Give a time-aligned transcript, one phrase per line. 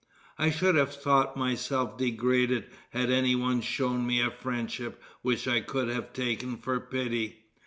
[0.39, 5.61] I should have thought myself degraded had any one shown me a friendship which I
[5.61, 7.43] could have taken for pity.